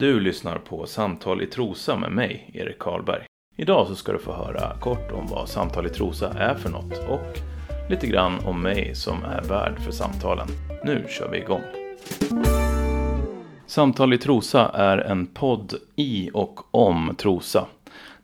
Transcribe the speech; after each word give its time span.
Du 0.00 0.20
lyssnar 0.20 0.58
på 0.58 0.86
Samtal 0.86 1.42
i 1.42 1.46
Trosa 1.46 1.96
med 1.96 2.12
mig, 2.12 2.50
Erik 2.54 2.78
Karlberg. 2.78 3.22
Idag 3.56 3.86
så 3.86 3.94
ska 3.94 4.12
du 4.12 4.18
få 4.18 4.32
höra 4.32 4.76
kort 4.80 5.12
om 5.12 5.26
vad 5.26 5.48
Samtal 5.48 5.86
i 5.86 5.88
Trosa 5.88 6.32
är 6.32 6.54
för 6.54 6.70
något 6.70 6.98
och 7.08 7.38
lite 7.90 8.06
grann 8.06 8.38
om 8.44 8.62
mig 8.62 8.94
som 8.94 9.24
är 9.24 9.42
värd 9.42 9.78
för 9.80 9.92
samtalen. 9.92 10.48
Nu 10.84 11.04
kör 11.08 11.30
vi 11.30 11.38
igång. 11.38 11.62
Samtal 13.66 14.12
i 14.12 14.18
Trosa 14.18 14.70
är 14.74 14.98
en 14.98 15.26
podd 15.26 15.74
i 15.96 16.30
och 16.34 16.74
om 16.74 17.14
Trosa. 17.18 17.66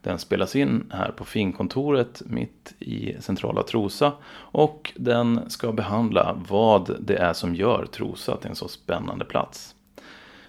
Den 0.01 0.19
spelas 0.19 0.55
in 0.55 0.91
här 0.93 1.11
på 1.11 1.25
Finkontoret 1.25 2.21
mitt 2.25 2.73
i 2.79 3.15
centrala 3.19 3.63
Trosa 3.63 4.11
och 4.35 4.93
den 4.95 5.49
ska 5.49 5.71
behandla 5.71 6.37
vad 6.49 6.95
det 6.99 7.15
är 7.15 7.33
som 7.33 7.55
gör 7.55 7.85
Trosa 7.85 8.37
till 8.37 8.49
en 8.49 8.55
så 8.55 8.67
spännande 8.67 9.25
plats. 9.25 9.74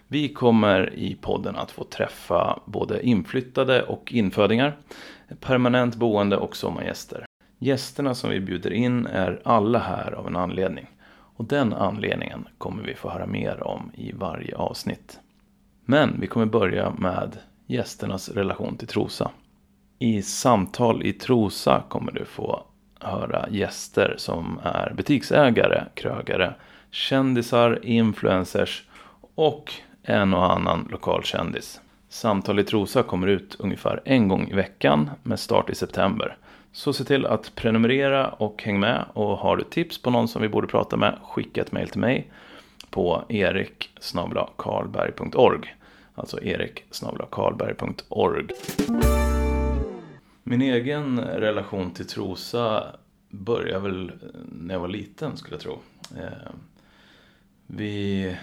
Vi 0.08 0.28
kommer 0.28 0.94
i 0.94 1.14
podden 1.14 1.56
att 1.56 1.70
få 1.70 1.84
träffa 1.84 2.60
både 2.64 3.06
inflyttade 3.06 3.82
och 3.82 4.12
infödingar, 4.12 4.76
permanent 5.40 5.96
boende 5.96 6.36
och 6.36 6.56
sommargäster. 6.56 7.26
Gästerna 7.58 8.14
som 8.14 8.30
vi 8.30 8.40
bjuder 8.40 8.72
in 8.72 9.06
är 9.06 9.40
alla 9.44 9.78
här 9.78 10.12
av 10.12 10.26
en 10.26 10.36
anledning. 10.36 10.86
Och 11.36 11.44
den 11.44 11.72
anledningen 11.72 12.48
kommer 12.58 12.82
vi 12.82 12.94
få 12.94 13.10
höra 13.10 13.26
mer 13.26 13.62
om 13.62 13.90
i 13.94 14.12
varje 14.12 14.56
avsnitt. 14.56 15.20
Men 15.84 16.20
vi 16.20 16.26
kommer 16.26 16.46
börja 16.46 16.90
med 16.90 17.38
gästernas 17.66 18.28
relation 18.28 18.76
till 18.76 18.88
Trosa. 18.88 19.30
I 19.98 20.22
Samtal 20.22 21.02
i 21.02 21.12
Trosa 21.12 21.82
kommer 21.88 22.12
du 22.12 22.24
få 22.24 22.62
höra 23.00 23.48
gäster 23.50 24.14
som 24.18 24.60
är 24.62 24.92
butiksägare, 24.96 25.84
krögare, 25.94 26.54
kändisar, 26.90 27.78
influencers 27.82 28.84
och 29.34 29.72
en 30.06 30.34
och 30.34 30.52
annan 30.52 30.88
lokal 30.90 31.24
kändis. 31.24 31.80
Samtal 32.08 32.58
i 32.58 32.64
Trosa 32.64 33.02
kommer 33.02 33.26
ut 33.26 33.56
ungefär 33.58 34.02
en 34.04 34.28
gång 34.28 34.48
i 34.48 34.54
veckan 34.54 35.10
med 35.22 35.40
start 35.40 35.70
i 35.70 35.74
september. 35.74 36.36
Så 36.72 36.92
se 36.92 37.04
till 37.04 37.26
att 37.26 37.54
prenumerera 37.54 38.28
och 38.28 38.62
häng 38.62 38.80
med 38.80 39.04
och 39.12 39.38
har 39.38 39.56
du 39.56 39.64
tips 39.64 40.02
på 40.02 40.10
någon 40.10 40.28
som 40.28 40.42
vi 40.42 40.48
borde 40.48 40.66
prata 40.66 40.96
med 40.96 41.18
skicka 41.22 41.60
ett 41.60 41.72
mail 41.72 41.88
till 41.88 42.00
mig 42.00 42.30
på 42.90 43.24
erik 43.28 43.90
Alltså 46.14 46.42
erik 46.42 46.84
Min 50.42 50.62
egen 50.62 51.20
relation 51.20 51.90
till 51.90 52.06
Trosa 52.06 52.86
började 53.28 53.80
väl 53.80 54.12
när 54.52 54.74
jag 54.74 54.80
var 54.80 54.88
liten 54.88 55.36
skulle 55.36 55.54
jag 55.54 55.62
tro. 55.62 55.78
Eh, 56.16 56.52
vi 57.66 58.36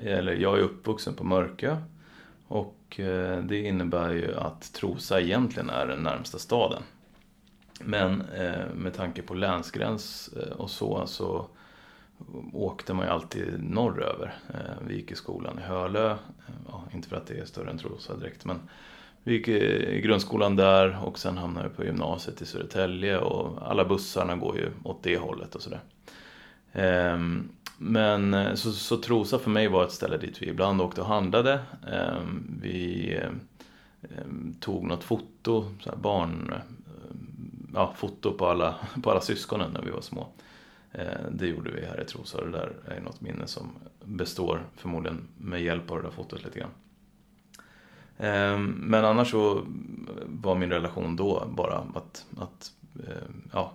eller 0.00 0.32
jag 0.32 0.58
är 0.58 0.62
uppvuxen 0.62 1.14
på 1.14 1.24
Mörkö. 1.24 1.76
Och 2.48 3.00
eh, 3.00 3.38
det 3.38 3.58
innebär 3.58 4.12
ju 4.12 4.34
att 4.34 4.72
Trosa 4.72 5.20
egentligen 5.20 5.70
är 5.70 5.86
den 5.86 6.02
närmsta 6.02 6.38
staden. 6.38 6.82
Men 7.80 8.20
eh, 8.20 8.66
med 8.74 8.94
tanke 8.94 9.22
på 9.22 9.34
länsgräns 9.34 10.30
eh, 10.36 10.52
och 10.52 10.70
så, 10.70 11.06
så 11.06 11.46
åkte 12.52 12.94
man 12.94 13.06
ju 13.06 13.12
alltid 13.12 13.64
norröver. 13.64 14.34
Vi 14.86 14.94
gick 14.94 15.10
i 15.10 15.14
skolan 15.14 15.58
i 15.58 15.62
Hölö, 15.62 16.16
ja, 16.68 16.84
inte 16.94 17.08
för 17.08 17.16
att 17.16 17.26
det 17.26 17.38
är 17.38 17.44
större 17.44 17.70
än 17.70 17.78
Trosa 17.78 18.16
direkt, 18.16 18.44
men 18.44 18.60
vi 19.22 19.32
gick 19.32 19.48
i 19.48 20.00
grundskolan 20.04 20.56
där 20.56 20.98
och 21.04 21.18
sen 21.18 21.38
hamnade 21.38 21.68
vi 21.68 21.74
på 21.74 21.84
gymnasiet 21.84 22.42
i 22.42 22.46
Södertälje 22.46 23.18
och 23.18 23.70
alla 23.70 23.84
bussarna 23.84 24.36
går 24.36 24.56
ju 24.56 24.70
åt 24.84 25.02
det 25.02 25.18
hållet 25.18 25.54
och 25.54 25.62
sådär. 25.62 25.80
Ehm, 26.72 27.48
men 27.78 28.34
eh, 28.34 28.54
så, 28.54 28.72
så 28.72 28.96
Trosa 28.96 29.38
för 29.38 29.50
mig 29.50 29.68
var 29.68 29.84
ett 29.84 29.92
ställe 29.92 30.16
dit 30.16 30.42
vi 30.42 30.48
ibland 30.48 30.80
åkte 30.80 31.00
och 31.00 31.06
handlade. 31.06 31.60
Ehm, 31.86 32.58
vi 32.62 33.10
ehm, 34.02 34.54
tog 34.60 34.84
något 34.84 35.04
foto, 35.04 35.64
så 35.80 35.90
här 35.90 35.96
barn, 35.96 36.52
ehm, 36.52 37.70
ja, 37.74 37.94
foto 37.96 38.32
på 38.32 38.46
alla, 38.46 38.74
på 39.02 39.10
alla 39.10 39.20
syskonen 39.20 39.70
när 39.72 39.82
vi 39.82 39.90
var 39.90 40.00
små. 40.00 40.28
Det 41.30 41.46
gjorde 41.46 41.70
vi 41.70 41.86
här 41.86 42.00
i 42.00 42.04
Trosa 42.04 42.38
och 42.38 42.46
det 42.46 42.52
där 42.52 42.72
är 42.86 43.00
något 43.00 43.20
minne 43.20 43.46
som 43.46 43.70
består 44.04 44.62
förmodligen 44.76 45.28
med 45.38 45.62
hjälp 45.62 45.90
av 45.90 45.96
det 45.96 46.02
där 46.02 46.10
fotot 46.10 46.44
lite 46.44 46.58
grann. 46.58 46.70
Men 48.64 49.04
annars 49.04 49.30
så 49.30 49.66
var 50.26 50.54
min 50.54 50.70
relation 50.70 51.16
då 51.16 51.48
bara 51.56 51.78
att, 51.94 52.26
att 52.36 52.72
ja, 53.52 53.72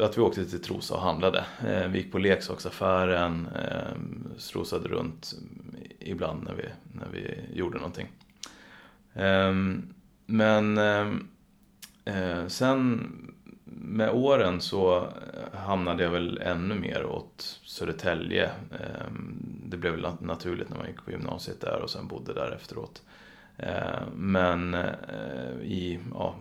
att 0.00 0.18
vi 0.18 0.22
åkte 0.22 0.44
till 0.44 0.62
Trosa 0.62 0.94
och 0.94 1.00
handlade. 1.00 1.44
Eh, 1.66 1.88
vi 1.88 1.98
gick 1.98 2.12
på 2.12 2.18
leksaksaffären, 2.18 3.48
eh, 3.54 3.98
strosade 4.36 4.88
runt 4.88 5.34
ibland 5.98 6.44
när 6.44 6.54
vi, 6.54 6.64
när 6.92 7.08
vi 7.12 7.40
gjorde 7.58 7.76
någonting. 7.76 8.08
Ehm, 9.14 9.94
men 10.26 10.78
eh, 10.78 12.46
sen 12.48 13.10
med 13.64 14.10
åren 14.10 14.60
så 14.60 15.08
hamnade 15.52 16.02
jag 16.02 16.10
väl 16.10 16.38
ännu 16.38 16.74
mer 16.74 17.06
åt 17.06 17.60
Södertälje. 17.64 18.50
Ehm, 18.70 19.36
det 19.66 19.76
blev 19.76 19.92
väl 19.92 20.06
naturligt 20.20 20.70
när 20.70 20.76
man 20.76 20.86
gick 20.86 21.04
på 21.04 21.10
gymnasiet 21.10 21.60
där 21.60 21.80
och 21.82 21.90
sen 21.90 22.08
bodde 22.08 22.34
där 22.34 22.52
efteråt. 22.52 23.02
Men 24.14 24.76
i 25.62 25.98
ja, 26.14 26.34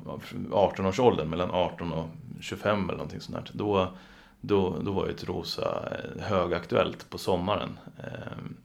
18-årsåldern, 0.52 1.30
mellan 1.30 1.52
18 1.52 1.92
och 1.92 2.10
25 2.44 2.84
eller 2.84 2.98
någonting 2.98 3.22
sånt 3.22 3.46
där. 3.46 3.52
Då, 3.54 3.94
då, 4.42 4.78
då 4.82 4.92
var 4.92 5.08
ju 5.08 5.14
Trosa 5.14 5.90
eh, 5.92 6.24
högaktuellt 6.24 7.10
på 7.10 7.18
sommaren. 7.18 7.80
Ehm, 7.98 8.56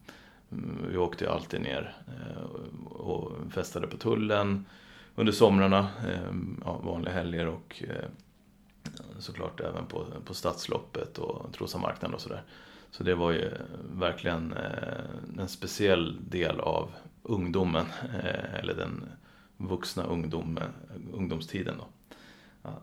vi 0.90 0.96
åkte 0.96 1.24
ju 1.24 1.30
alltid 1.30 1.60
ner 1.60 1.96
eh, 2.06 2.42
och 2.84 3.32
festade 3.52 3.86
på 3.86 3.96
tullen 3.96 4.66
under 5.14 5.32
somrarna, 5.32 5.88
ehm, 6.06 6.62
ja, 6.64 6.78
vanliga 6.78 7.14
helger 7.14 7.46
och 7.46 7.82
eh, 7.88 8.08
såklart 9.18 9.60
även 9.60 9.86
på, 9.86 10.06
på 10.24 10.34
Stadsloppet 10.34 11.18
och 11.18 11.52
Trosa 11.52 11.78
marknad 11.78 12.14
och 12.14 12.20
sådär. 12.20 12.42
Så 12.90 13.04
det 13.04 13.14
var 13.14 13.32
ju 13.32 13.50
verkligen 13.92 14.54
en 15.38 15.48
speciell 15.48 16.16
del 16.30 16.60
av 16.60 16.90
ungdomen, 17.22 17.86
eller 18.54 18.74
den 18.74 19.04
vuxna 19.56 20.04
ungdom, 20.04 20.58
ungdomstiden. 21.12 21.74
Då 21.78 21.84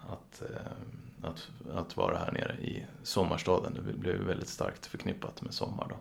att, 0.09 0.41
eh, 0.41 1.29
att, 1.29 1.49
att 1.73 1.97
vara 1.97 2.17
här 2.17 2.31
nere 2.31 2.53
i 2.61 2.85
sommarstaden. 3.03 3.73
Det 3.73 3.93
blev 3.93 4.15
väldigt 4.15 4.49
starkt 4.49 4.85
förknippat 4.85 5.41
med 5.41 5.53
sommar 5.53 5.87
då. 5.89 5.95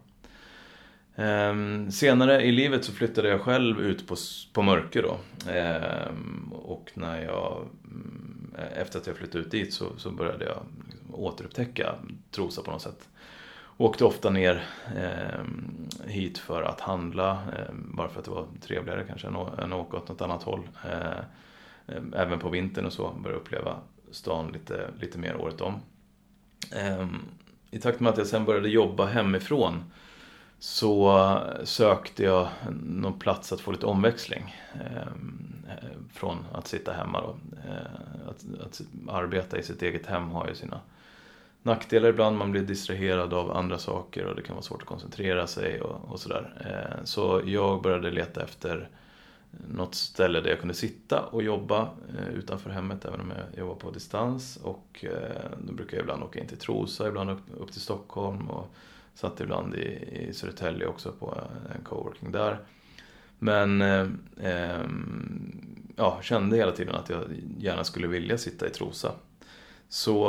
Ehm, 1.16 1.90
senare 1.90 2.42
i 2.42 2.52
livet 2.52 2.84
så 2.84 2.92
flyttade 2.92 3.28
jag 3.28 3.40
själv 3.40 3.80
ut 3.80 4.08
på, 4.08 4.16
på 4.52 4.62
Mörke 4.62 5.02
då. 5.02 5.16
Ehm, 5.50 6.52
och 6.52 6.90
när 6.94 7.22
jag, 7.22 7.68
eh, 8.58 8.80
efter 8.80 8.98
att 8.98 9.06
jag 9.06 9.16
flyttade 9.16 9.44
ut 9.44 9.50
dit 9.50 9.74
så, 9.74 9.86
så 9.96 10.10
började 10.10 10.44
jag 10.44 10.62
liksom 10.90 11.14
återupptäcka 11.14 11.94
Trosa 12.30 12.62
på 12.62 12.70
något 12.70 12.82
sätt. 12.82 13.08
Åkte 13.76 14.04
ofta 14.04 14.30
ner 14.30 14.64
eh, 14.96 15.44
hit 16.06 16.38
för 16.38 16.62
att 16.62 16.80
handla, 16.80 17.30
eh, 17.32 17.74
bara 17.74 18.08
för 18.08 18.18
att 18.18 18.24
det 18.24 18.30
var 18.30 18.46
trevligare 18.60 19.04
kanske 19.08 19.26
än, 19.26 19.34
än 19.34 19.72
att 19.72 19.80
åka 19.80 19.96
åt 19.96 20.08
något 20.08 20.22
annat 20.22 20.42
håll. 20.42 20.68
Eh, 20.84 21.24
Eh, 21.86 22.02
även 22.12 22.38
på 22.38 22.48
vintern 22.48 22.86
och 22.86 22.92
så, 22.92 23.10
började 23.10 23.40
uppleva 23.40 23.76
stan 24.10 24.52
lite, 24.52 24.90
lite 25.00 25.18
mer 25.18 25.36
året 25.36 25.60
om. 25.60 25.80
Ehm, 26.72 27.18
I 27.70 27.78
takt 27.78 28.00
med 28.00 28.12
att 28.12 28.18
jag 28.18 28.26
sen 28.26 28.44
började 28.44 28.68
jobba 28.68 29.06
hemifrån 29.06 29.84
så 30.58 31.40
sökte 31.64 32.22
jag 32.22 32.48
någon 32.82 33.18
plats 33.18 33.52
att 33.52 33.60
få 33.60 33.72
lite 33.72 33.86
omväxling. 33.86 34.56
Ehm, 34.74 35.64
eh, 35.68 35.88
från 36.12 36.46
att 36.52 36.66
sitta 36.66 36.92
hemma 36.92 37.20
då. 37.20 37.36
Eh, 37.68 38.28
att, 38.28 38.66
att 38.66 38.80
arbeta 39.08 39.58
i 39.58 39.62
sitt 39.62 39.82
eget 39.82 40.06
hem 40.06 40.30
har 40.30 40.48
ju 40.48 40.54
sina 40.54 40.80
nackdelar 41.62 42.08
ibland. 42.08 42.38
Man 42.38 42.52
blir 42.52 42.62
distraherad 42.62 43.34
av 43.34 43.50
andra 43.50 43.78
saker 43.78 44.26
och 44.26 44.36
det 44.36 44.42
kan 44.42 44.54
vara 44.54 44.62
svårt 44.62 44.82
att 44.82 44.88
koncentrera 44.88 45.46
sig 45.46 45.80
och, 45.80 46.12
och 46.12 46.20
sådär. 46.20 46.50
Så 47.04 47.42
jag 47.44 47.82
började 47.82 48.10
leta 48.10 48.42
efter 48.42 48.88
något 49.68 49.94
ställe 49.94 50.40
där 50.40 50.50
jag 50.50 50.58
kunde 50.58 50.74
sitta 50.74 51.22
och 51.22 51.42
jobba 51.42 51.90
eh, 52.18 52.28
utanför 52.28 52.70
hemmet 52.70 53.04
även 53.04 53.20
om 53.20 53.30
jag 53.30 53.58
jobbar 53.58 53.74
på 53.74 53.90
distans. 53.90 54.56
Och 54.56 55.04
eh, 55.04 55.50
då 55.66 55.72
brukar 55.72 55.96
jag 55.96 56.02
ibland 56.02 56.22
åka 56.22 56.40
in 56.40 56.46
till 56.46 56.58
Trosa, 56.58 57.08
ibland 57.08 57.30
upp, 57.30 57.72
till 57.72 57.80
Stockholm 57.80 58.50
och 58.50 58.66
satt 59.14 59.40
ibland 59.40 59.74
i, 59.74 60.08
i 60.28 60.32
Södertälje 60.32 60.86
också 60.86 61.12
på 61.12 61.40
en 61.74 61.84
coworking 61.84 62.32
där. 62.32 62.58
Men 63.38 63.82
eh, 63.82 64.06
ehm, 64.40 65.92
ja, 65.96 66.18
kände 66.22 66.56
hela 66.56 66.72
tiden 66.72 66.94
att 66.94 67.10
jag 67.10 67.24
gärna 67.58 67.84
skulle 67.84 68.06
vilja 68.06 68.38
sitta 68.38 68.66
i 68.66 68.70
Trosa. 68.70 69.12
Så 69.88 70.28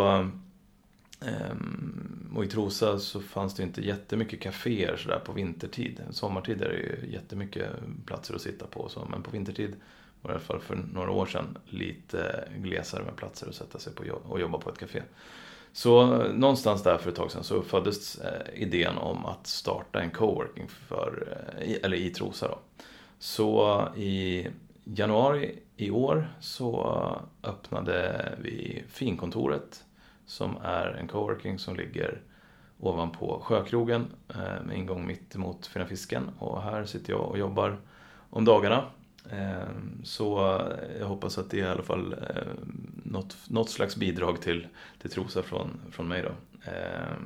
Ehm, 1.26 2.34
och 2.36 2.44
i 2.44 2.48
Trosa 2.48 3.00
så 3.00 3.22
fanns 3.22 3.56
det 3.56 3.64
inte 3.64 3.82
jättemycket 3.82 4.40
kaféer 4.40 4.98
sådär 4.98 5.20
på 5.26 5.32
vintertid. 5.32 6.02
Sommartid 6.12 6.62
är 6.62 6.70
det 6.70 6.78
ju 6.78 7.12
jättemycket 7.14 7.70
platser 8.06 8.36
att 8.36 8.42
sitta 8.42 8.68
på. 8.68 8.90
Så, 8.90 9.08
men 9.12 9.24
på 9.24 9.32
vintertid 9.32 9.76
var 10.22 10.32
det 10.32 10.34
i 10.34 10.36
alla 10.36 10.46
fall 10.46 10.60
för 10.60 10.76
några 10.94 11.12
år 11.12 11.26
sedan 11.26 11.58
lite 11.66 12.50
glesare 12.58 13.04
med 13.04 13.16
platser 13.16 13.48
att 13.48 13.56
sätta 13.56 13.80
sig 13.80 13.94
på 13.94 14.04
och 14.24 14.40
jobba 14.40 14.58
på 14.58 14.70
ett 14.70 14.78
café. 14.78 15.02
Så 15.74 16.06
någonstans 16.34 16.84
där 16.84 16.98
för 16.98 17.10
ett 17.10 17.16
tag 17.16 17.32
sedan 17.32 17.44
så 17.44 17.62
föddes 17.62 18.16
eh, 18.16 18.62
idén 18.62 18.98
om 18.98 19.26
att 19.26 19.48
starta 19.48 20.02
en 20.02 20.12
coworking 20.12 20.68
för, 20.68 21.38
eh, 21.60 21.76
eller 21.84 21.98
i 21.98 22.10
Trosa 22.10 22.48
då. 22.48 22.60
Så 23.20 23.82
i 23.96 24.48
januari 24.84 25.60
i 25.78 25.92
år 25.92 26.28
så 26.40 27.02
eh, 27.44 27.50
öppnade 27.50 28.30
vi 28.42 28.84
Finkontoret 28.88 29.84
som 30.26 30.58
är 30.64 30.88
en 30.88 31.08
coworking 31.08 31.60
som 31.60 31.76
ligger 31.76 32.22
ovanpå 32.80 33.42
Sjökrogen 33.44 34.08
eh, 34.30 34.64
med 34.66 34.78
ingång 34.78 35.08
mitt 35.08 35.36
emot 35.36 35.68
Fina 35.68 35.86
Fisken. 35.86 36.30
Och 36.40 36.62
här 36.62 36.86
sitter 36.86 37.14
jag 37.14 37.22
och 37.22 37.38
jobbar 37.38 37.78
om 38.30 38.46
dagarna. 38.46 38.84
Eh, 39.32 39.70
så 40.04 40.60
jag 41.00 41.06
hoppas 41.06 41.38
att 41.38 41.50
det 41.52 41.60
är 41.60 41.66
i 41.66 41.70
alla 41.70 41.84
fall 41.84 42.14
eh, 42.14 42.54
något, 43.04 43.38
något 43.48 43.70
slags 43.70 43.96
bidrag 43.96 44.42
till, 44.42 44.68
till 45.02 45.12
Trosa 45.12 45.44
från, 45.44 45.82
från 45.92 46.08
mig. 46.08 46.22
Då. 46.22 46.32
Eh, 46.72 47.18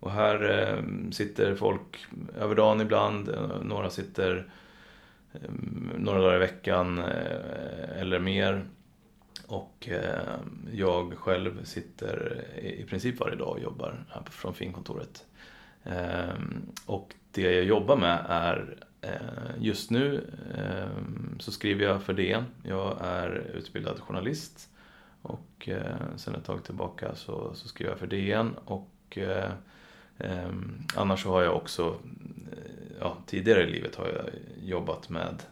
och 0.00 0.10
här 0.10 0.50
eh, 0.50 1.10
sitter 1.10 1.54
folk 1.54 2.06
över 2.38 2.54
dagen 2.54 2.80
ibland, 2.80 3.28
eh, 3.28 3.62
några 3.62 3.90
sitter 3.90 4.50
några 5.96 6.20
dagar 6.20 6.36
i 6.36 6.38
veckan 6.38 6.98
eller 7.98 8.18
mer. 8.18 8.64
Och 9.50 9.88
eh, 9.88 10.38
jag 10.72 11.18
själv 11.18 11.64
sitter 11.64 12.44
i 12.62 12.84
princip 12.84 13.20
varje 13.20 13.36
dag 13.36 13.48
och 13.48 13.60
jobbar 13.60 14.04
här 14.08 14.22
från 14.30 14.54
Finkontoret. 14.54 15.26
Ehm, 15.84 16.62
och 16.86 17.14
det 17.30 17.42
jag 17.42 17.64
jobbar 17.64 17.96
med 17.96 18.24
är 18.28 18.76
eh, 19.00 19.10
just 19.58 19.90
nu 19.90 20.30
ehm, 20.58 21.36
så 21.40 21.52
skriver 21.52 21.84
jag 21.84 22.02
för 22.02 22.12
DN. 22.12 22.44
Jag 22.62 22.98
är 23.00 23.50
utbildad 23.54 24.00
journalist 24.00 24.68
och 25.22 25.68
eh, 25.68 26.16
sen 26.16 26.34
ett 26.34 26.44
tag 26.44 26.64
tillbaka 26.64 27.14
så, 27.14 27.54
så 27.54 27.68
skriver 27.68 27.92
jag 27.92 27.98
för 27.98 28.06
DN 28.06 28.54
och 28.64 29.18
ehm, 30.18 30.86
annars 30.96 31.22
så 31.22 31.28
har 31.28 31.42
jag 31.42 31.56
också 31.56 31.96
ja, 33.00 33.16
tidigare 33.26 33.62
i 33.62 33.72
livet 33.72 33.96
har 33.96 34.06
jag 34.06 34.26
jobbat 34.68 35.08
med 35.08 35.42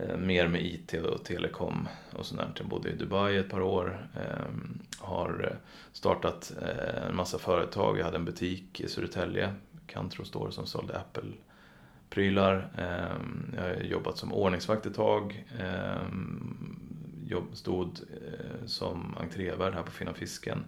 Eh, 0.00 0.16
mer 0.16 0.48
med 0.48 0.66
IT 0.66 0.94
och 0.94 1.24
telekom 1.24 1.88
och 2.12 2.26
sånt 2.26 2.40
där. 2.40 2.52
Jag 2.58 2.68
bodde 2.68 2.90
i 2.90 2.96
Dubai 2.96 3.36
ett 3.36 3.50
par 3.50 3.60
år. 3.60 4.08
Ehm, 4.14 4.78
har 4.98 5.48
eh, 5.50 5.56
startat 5.92 6.52
eh, 6.62 7.08
en 7.08 7.16
massa 7.16 7.38
företag. 7.38 7.98
Jag 7.98 8.04
hade 8.04 8.16
en 8.16 8.24
butik 8.24 8.80
i 8.80 8.88
Södertälje, 8.88 9.54
Cantro 9.86 10.24
Store, 10.24 10.52
som 10.52 10.66
sålde 10.66 10.98
Apple-prylar. 10.98 12.70
Ehm, 12.78 13.54
jag 13.56 13.62
har 13.62 13.74
jobbat 13.74 14.18
som 14.18 14.32
ordningsvakt 14.32 14.86
ett 14.86 14.94
tag. 14.94 15.44
Ehm, 15.58 16.80
stod 17.52 18.00
som 18.66 19.14
entrévärd 19.20 19.74
här 19.74 19.82
på 19.82 19.90
Fina 19.90 20.14
Fisken. 20.14 20.64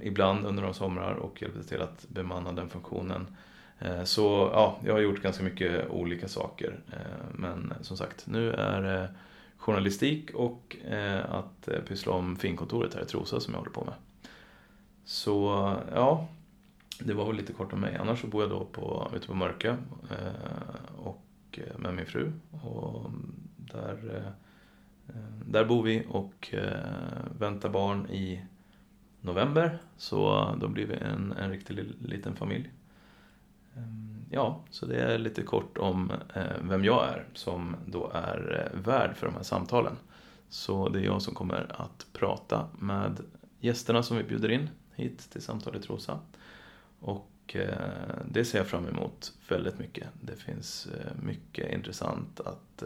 Ibland 0.00 0.46
under 0.46 0.62
de 0.62 0.74
somrar 0.74 1.14
och 1.14 1.42
hjälpte 1.42 1.64
till 1.64 1.82
att 1.82 2.06
bemanna 2.08 2.52
den 2.52 2.68
funktionen. 2.68 3.36
Eh, 3.78 4.04
så 4.04 4.50
ja, 4.52 4.78
jag 4.84 4.92
har 4.92 5.00
gjort 5.00 5.22
ganska 5.22 5.44
mycket 5.44 5.90
olika 5.90 6.28
saker. 6.28 6.80
Eh, 6.92 7.26
men 7.32 7.74
som 7.80 7.96
sagt, 7.96 8.26
nu 8.26 8.52
är 8.52 8.82
det 8.82 9.14
journalistik 9.56 10.30
och 10.34 10.76
eh, 10.90 11.34
att 11.34 11.68
pyssla 11.88 12.12
om 12.12 12.36
finkontoret 12.36 12.94
här 12.94 13.02
i 13.02 13.06
Trosa 13.06 13.40
som 13.40 13.54
jag 13.54 13.58
håller 13.58 13.72
på 13.72 13.84
med. 13.84 13.94
Så 15.04 15.74
ja, 15.94 16.28
det 17.00 17.14
var 17.14 17.26
väl 17.26 17.36
lite 17.36 17.52
kort 17.52 17.72
om 17.72 17.80
mig. 17.80 17.96
Annars 17.96 18.20
så 18.20 18.26
bor 18.26 18.42
jag 18.42 18.50
då 18.50 18.64
på, 18.64 19.10
ute 19.14 19.26
på 19.26 19.34
Mörka 19.34 19.76
och 20.96 21.58
med 21.76 21.94
min 21.94 22.06
fru. 22.06 22.32
Och 22.62 23.10
där, 23.56 24.32
där 25.46 25.64
bor 25.64 25.82
vi 25.82 26.06
och 26.08 26.54
väntar 27.38 27.68
barn 27.68 28.06
i 28.10 28.44
november. 29.20 29.78
Så 29.96 30.50
då 30.60 30.68
blir 30.68 30.86
vi 30.86 30.94
en, 30.94 31.32
en 31.32 31.50
riktig 31.50 31.94
liten 32.00 32.36
familj. 32.36 32.70
Ehm, 33.78 34.24
ja, 34.30 34.64
så 34.70 34.86
det 34.86 35.00
är 35.00 35.18
lite 35.18 35.42
kort 35.42 35.78
om 35.78 36.12
eh, 36.34 36.42
vem 36.62 36.84
jag 36.84 37.08
är 37.08 37.24
som 37.34 37.76
då 37.86 38.10
är 38.14 38.70
eh, 38.74 38.80
värd 38.80 39.16
för 39.16 39.26
de 39.26 39.34
här 39.36 39.42
samtalen. 39.42 39.96
Så 40.48 40.88
det 40.88 40.98
är 41.00 41.04
jag 41.04 41.22
som 41.22 41.34
kommer 41.34 41.82
att 41.82 42.06
prata 42.12 42.68
med 42.78 43.20
gästerna 43.60 44.02
som 44.02 44.16
vi 44.16 44.22
bjuder 44.22 44.48
in 44.48 44.70
hit 44.94 45.30
till 45.30 45.42
Samtal 45.42 45.76
i 45.76 45.80
Trosa. 45.80 46.18
Och 47.00 47.56
eh, 47.56 48.20
det 48.30 48.44
ser 48.44 48.58
jag 48.58 48.66
fram 48.66 48.88
emot 48.88 49.32
väldigt 49.48 49.78
mycket. 49.78 50.08
Det 50.20 50.36
finns 50.36 50.88
mycket 51.22 51.72
intressant 51.72 52.40
att 52.40 52.82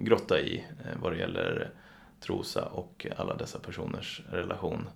grotta 0.00 0.40
i 0.40 0.64
vad 1.02 1.12
det 1.12 1.18
gäller 1.18 1.70
Trosa 2.20 2.64
och 2.64 3.06
alla 3.16 3.36
dessa 3.36 3.58
personers 3.58 4.22
relation 4.30 4.88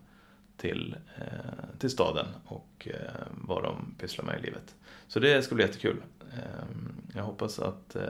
till, 0.57 0.97
eh, 1.17 1.79
till 1.79 1.91
staden 1.91 2.27
och 2.45 2.89
eh, 2.91 3.27
vad 3.31 3.63
de 3.63 3.95
pysslar 3.99 4.25
med 4.25 4.39
i 4.39 4.43
livet. 4.43 4.75
Så 5.09 5.21
det 5.21 5.43
ska 5.43 5.55
bli 5.55 5.65
jättekul. 5.65 5.97
Eh, 6.33 6.65
jag 7.15 7.23
hoppas 7.23 7.59
att 7.59 7.97
eh, 7.97 8.03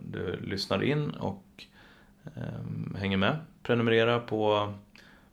du 0.00 0.36
lyssnar 0.40 0.82
in 0.82 1.10
och 1.10 1.64
eh, 2.24 2.96
hänger 2.98 3.16
med. 3.16 3.36
Prenumerera 3.62 4.18
på 4.18 4.72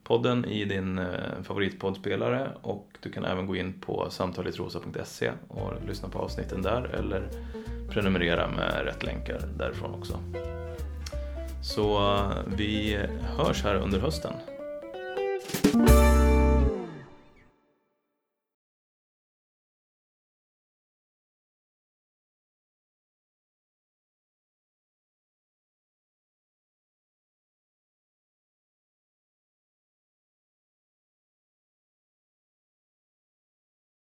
podden 0.04 0.46
i 0.46 0.66
din 0.66 0.98
eh, 0.98 1.06
favoritpoddspelare 1.44 2.52
och 2.62 2.88
du 3.00 3.12
kan 3.12 3.26
även 3.26 3.48
gå 3.48 3.56
in 3.56 3.74
på 3.74 4.10
samtaletrosa.se 4.10 5.32
och 5.48 5.72
lyssna 5.88 6.10
på 6.10 6.20
avsnitten 6.20 6.62
där 6.62 6.84
eller 6.84 7.30
prenumerera 7.90 8.48
med 8.48 8.86
rätt 8.86 9.04
länkar 9.04 9.42
därifrån 9.58 9.94
också. 9.94 10.20
Så 11.64 12.20
vi 12.58 13.00
hörs 13.38 13.64
här 13.64 13.76
under 13.76 14.00
hösten. 14.00 14.34